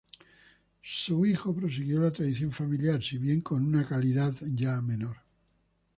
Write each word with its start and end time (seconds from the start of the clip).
Su 0.81 1.27
hijo 1.27 1.53
prosiguió 1.53 1.99
la 1.99 2.09
tradición 2.09 2.51
familiar, 2.51 3.03
si 3.03 3.19
bien 3.19 3.41
con 3.41 3.63
una 3.63 3.85
calidad 3.85 4.33
ya 4.55 4.81
menor. 4.81 5.17